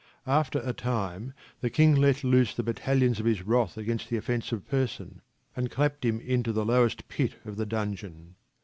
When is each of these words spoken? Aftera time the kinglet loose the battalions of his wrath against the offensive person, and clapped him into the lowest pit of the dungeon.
Aftera 0.25 0.75
time 0.75 1.31
the 1.59 1.69
kinglet 1.69 2.23
loose 2.23 2.55
the 2.55 2.63
battalions 2.63 3.19
of 3.19 3.27
his 3.27 3.43
wrath 3.43 3.77
against 3.77 4.09
the 4.09 4.17
offensive 4.17 4.67
person, 4.67 5.21
and 5.55 5.69
clapped 5.69 6.03
him 6.03 6.19
into 6.21 6.51
the 6.51 6.65
lowest 6.65 7.07
pit 7.07 7.35
of 7.45 7.55
the 7.55 7.67
dungeon. 7.67 8.33